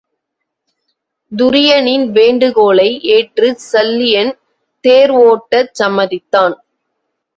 [1.31, 4.33] துரியனின் வேண்டுகோளை ஏற்றுச் சல்லியன்
[4.83, 6.55] தேர் ஒட்டச் சம்மதித்தான்.